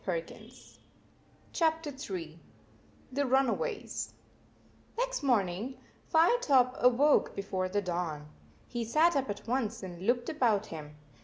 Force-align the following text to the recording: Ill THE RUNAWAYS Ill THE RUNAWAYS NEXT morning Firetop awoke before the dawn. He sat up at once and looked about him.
Ill 0.07 0.13
THE 0.13 0.31
RUNAWAYS 0.31 0.79
Ill 1.61 2.37
THE 3.11 3.25
RUNAWAYS 3.27 4.13
NEXT 4.97 5.21
morning 5.21 5.77
Firetop 6.11 6.73
awoke 6.79 7.35
before 7.35 7.69
the 7.69 7.83
dawn. 7.83 8.25
He 8.67 8.83
sat 8.83 9.15
up 9.15 9.29
at 9.29 9.47
once 9.47 9.83
and 9.83 10.01
looked 10.07 10.27
about 10.27 10.65
him. 10.65 10.95